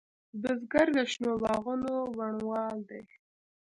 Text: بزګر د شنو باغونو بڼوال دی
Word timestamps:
بزګر 0.41 0.87
د 0.95 0.97
شنو 1.11 1.31
باغونو 1.41 1.93
بڼوال 2.17 2.75
دی 2.89 3.01